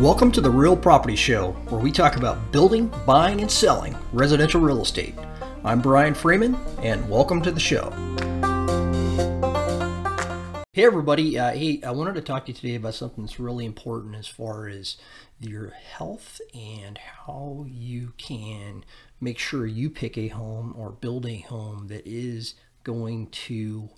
[0.00, 4.60] Welcome to the Real Property Show, where we talk about building, buying, and selling residential
[4.60, 5.16] real estate.
[5.64, 6.54] I'm Brian Freeman,
[6.84, 7.90] and welcome to the show.
[10.72, 11.36] Hey, everybody.
[11.36, 14.28] Uh, hey, I wanted to talk to you today about something that's really important as
[14.28, 14.98] far as
[15.40, 16.96] your health and
[17.26, 18.84] how you can
[19.20, 22.54] make sure you pick a home or build a home that is
[22.84, 23.88] going to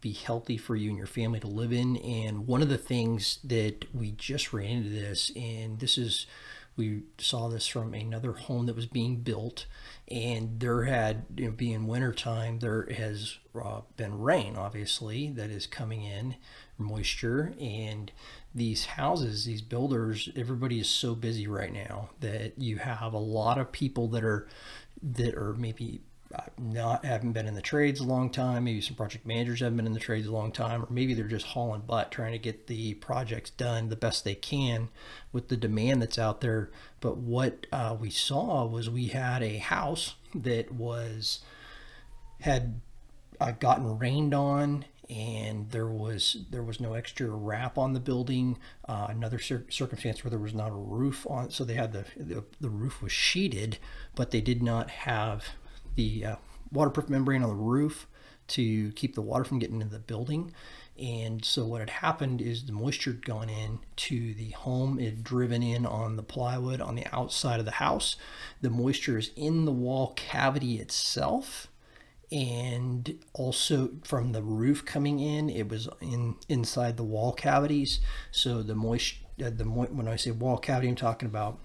[0.00, 1.96] be healthy for you and your family to live in.
[1.96, 6.26] And one of the things that we just ran into this, and this is,
[6.76, 9.66] we saw this from another home that was being built,
[10.06, 15.50] and there had, you know, being winter time, there has uh, been rain, obviously, that
[15.50, 16.36] is coming in,
[16.78, 18.12] moisture, and
[18.54, 23.58] these houses, these builders, everybody is so busy right now that you have a lot
[23.58, 24.46] of people that are
[25.00, 26.00] that are maybe
[26.58, 28.64] not haven't been in the trades a long time.
[28.64, 31.26] Maybe some project managers haven't been in the trades a long time, or maybe they're
[31.26, 34.88] just hauling butt trying to get the projects done the best they can
[35.32, 36.70] with the demand that's out there.
[37.00, 41.40] But what uh, we saw was we had a house that was
[42.40, 42.80] had
[43.40, 48.58] uh, gotten rained on and there was there was no extra wrap on the building.
[48.86, 52.04] Uh, another cir- circumstance where there was not a roof on, so they had the,
[52.16, 53.78] the, the roof was sheeted,
[54.14, 55.44] but they did not have
[55.98, 56.36] the uh,
[56.72, 58.06] waterproof membrane on the roof
[58.46, 60.52] to keep the water from getting into the building.
[60.98, 65.22] And so what had happened is the moisture had gone in to the home, it
[65.22, 68.16] driven in on the plywood on the outside of the house.
[68.62, 71.68] The moisture is in the wall cavity itself.
[72.30, 78.00] And also from the roof coming in, it was in inside the wall cavities.
[78.30, 81.58] So the moisture, uh, the mo- when I say wall cavity, I'm talking about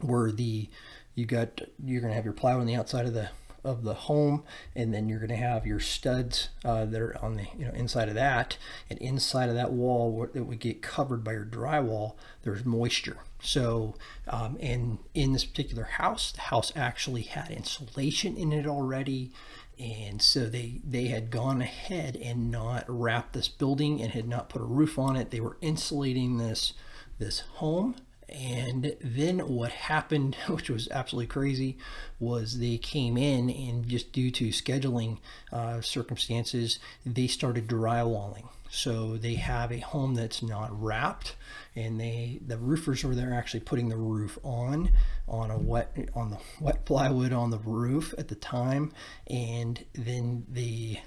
[0.00, 0.68] where the
[1.14, 3.28] you got you're gonna have your plywood on the outside of the
[3.64, 4.42] of the home
[4.74, 7.72] and then you're going to have your studs uh, that are on the you know
[7.72, 8.56] inside of that
[8.90, 13.18] and inside of that wall that would get covered by your drywall there's moisture.
[13.40, 13.94] So
[14.28, 19.32] um, and in this particular house the house actually had insulation in it already
[19.78, 24.48] and so they they had gone ahead and not wrapped this building and had not
[24.48, 25.30] put a roof on it.
[25.30, 26.74] They were insulating this
[27.18, 27.96] this home
[28.34, 31.78] and then what happened, which was absolutely crazy,
[32.18, 35.18] was they came in and just due to scheduling
[35.52, 38.48] uh, circumstances, they started drywalling.
[38.70, 41.36] So they have a home that's not wrapped,
[41.76, 44.90] and they the roofers were there actually putting the roof on
[45.28, 48.90] on a wet on the wet plywood on the roof at the time,
[49.28, 50.98] and then the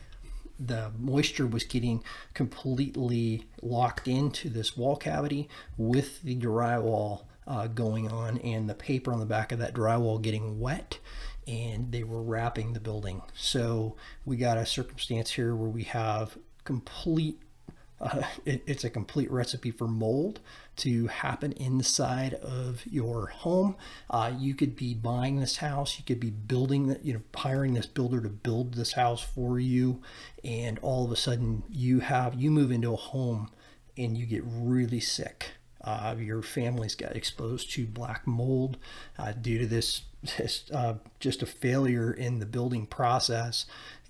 [0.59, 2.03] the moisture was getting
[2.34, 9.13] completely locked into this wall cavity with the drywall uh, going on and the paper
[9.13, 11.00] on the back of that drywall getting wet
[11.47, 13.22] and they were wrapping the building.
[13.34, 13.95] So
[14.25, 17.39] we got a circumstance here where we have complete
[18.00, 20.40] uh, it, it's a complete recipe for mold
[20.78, 23.75] to happen inside of your home.
[24.09, 27.88] Uh, you could be buying this house, you could be building you know, hiring this
[27.88, 30.02] builder to build this house for you,
[30.44, 33.50] and all of a sudden you have you move into a home
[33.97, 35.52] and you get really sick.
[35.81, 38.77] Uh, your family's got exposed to black mold
[39.17, 40.01] uh, due to this,
[40.38, 43.65] this uh, just a failure in the building process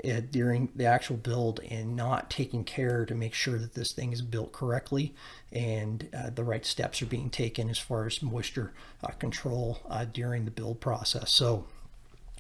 [0.05, 4.13] uh, during the actual build and not taking care to make sure that this thing
[4.13, 5.13] is built correctly
[5.51, 8.73] and uh, the right steps are being taken as far as moisture
[9.03, 9.79] uh, control
[10.13, 11.31] during the build process.
[11.31, 11.66] So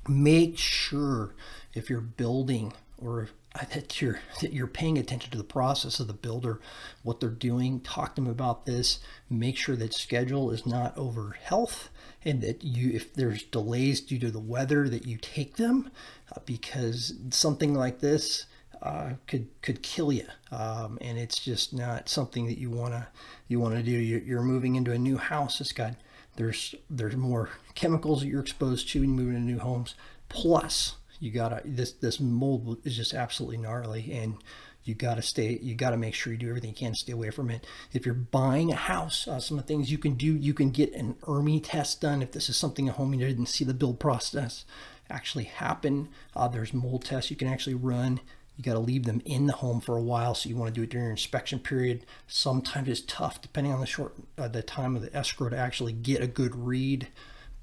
[0.07, 1.35] make sure
[1.73, 3.29] if you're building or
[3.71, 6.59] that you're that you're paying attention to the process of the builder,
[7.03, 7.79] what they're doing.
[7.81, 8.99] Talk to them about this.
[9.29, 11.89] Make sure that schedule is not over health,
[12.23, 15.91] and that you, if there's delays due to the weather, that you take them,
[16.35, 18.45] uh, because something like this
[18.81, 23.07] uh, could could kill you, um, and it's just not something that you wanna
[23.47, 23.91] you wanna do.
[23.91, 25.59] You're, you're moving into a new house.
[25.61, 25.95] It's got
[26.35, 29.95] there's there's more chemicals that you're exposed to when you move into new homes.
[30.29, 34.37] Plus, you gotta this this mold is just absolutely gnarly and
[34.83, 37.29] you gotta stay you gotta make sure you do everything you can to stay away
[37.29, 37.65] from it.
[37.93, 40.69] If you're buying a house uh, some of the things you can do you can
[40.69, 43.73] get an ERMI test done if this is something at home you didn't see the
[43.73, 44.65] build process
[45.09, 46.09] actually happen.
[46.35, 48.19] Uh, there's mold tests you can actually run.
[48.57, 50.79] You got to leave them in the home for a while so you want to
[50.79, 52.05] do it during your inspection period.
[52.25, 55.93] Sometimes it's tough depending on the short uh, the time of the escrow to actually
[55.93, 57.07] get a good read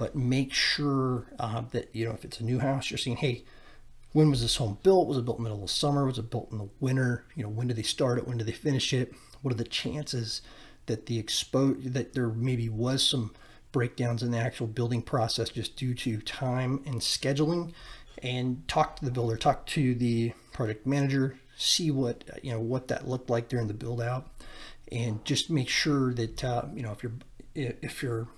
[0.04, 3.42] but make sure uh, that you know if it's a new house you're seeing hey
[4.12, 5.08] when was this home built?
[5.08, 6.04] Was it built in the middle of summer?
[6.04, 7.24] Was it built in the winter?
[7.34, 8.28] You know when did they start it?
[8.28, 9.14] When did they finish it?
[9.40, 10.42] What are the chances
[10.84, 13.32] that the expo that there maybe was some
[13.72, 17.72] breakdowns in the actual building process just due to time and scheduling?
[18.22, 22.88] And talk to the builder talk to the project manager see what you know what
[22.88, 24.28] that looked like during the build out.
[24.92, 27.14] And just make sure that uh, you know if you're
[27.54, 28.28] if you're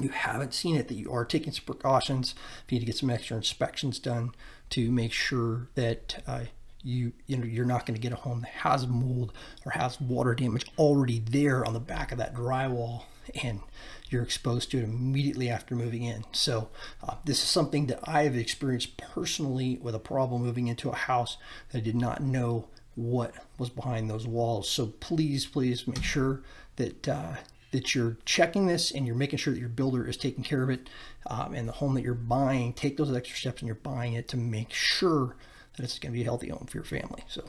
[0.00, 2.34] you haven't seen it, that you are taking some precautions.
[2.64, 4.32] If you need to get some extra inspections done
[4.70, 6.44] to make sure that uh,
[6.82, 9.32] you you know you're not going to get a home that has mold
[9.64, 13.04] or has water damage already there on the back of that drywall
[13.42, 13.60] and
[14.08, 16.24] you're exposed to it immediately after moving in.
[16.30, 16.68] So
[17.02, 20.94] uh, this is something that I have experienced personally with a problem moving into a
[20.94, 21.36] house
[21.72, 24.68] that I did not know what was behind those walls.
[24.68, 26.42] So please, please make sure
[26.76, 27.34] that uh,
[27.72, 30.70] that you're checking this and you're making sure that your builder is taking care of
[30.70, 30.88] it
[31.26, 34.28] um, and the home that you're buying take those extra steps and you're buying it
[34.28, 35.36] to make sure
[35.76, 37.24] that it's going to be a healthy home for your family.
[37.28, 37.44] So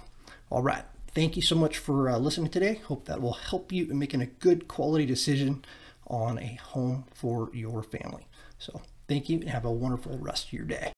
[0.50, 0.84] all right.
[1.14, 2.76] Thank you so much for uh, listening today.
[2.86, 5.66] Hope that will help you in making a good quality decision
[6.08, 8.28] on a home for your family.
[8.60, 10.94] So thank you and have a wonderful rest of your day.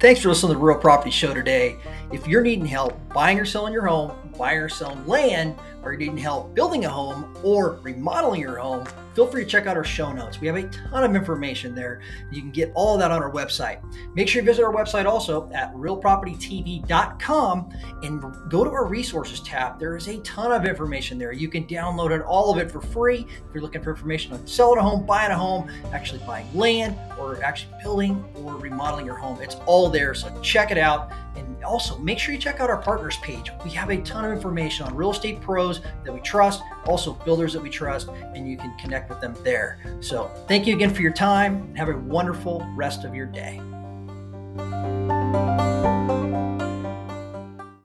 [0.00, 1.76] Thanks for listening to the Real Property Show today.
[2.12, 5.54] If you're needing help buying or selling your home, buying or selling land,
[5.84, 8.84] or you're needing help building a home or remodeling your home,
[9.14, 10.40] feel free to check out our show notes.
[10.40, 12.00] We have a ton of information there.
[12.30, 13.80] You can get all that on our website.
[14.14, 17.70] Make sure you visit our website also at realpropertytv.com
[18.02, 19.78] and go to our resources tab.
[19.78, 21.32] There is a ton of information there.
[21.32, 23.26] You can download it, all of it for free.
[23.48, 26.96] If you're looking for information on selling a home, buying a home, actually buying land,
[27.18, 30.14] or actually building or remodeling your home, it's all there.
[30.14, 31.12] So check it out.
[31.36, 33.50] And also make sure you check out our partners page.
[33.64, 37.52] We have a ton of information on real estate pros that we trust, also builders
[37.52, 39.78] that we trust, and you can connect with them there.
[40.00, 41.74] So thank you again for your time.
[41.76, 43.60] Have a wonderful rest of your day.